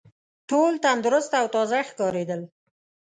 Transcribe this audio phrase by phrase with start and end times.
[0.49, 2.41] ټول تندرست او تازه ښکارېدل.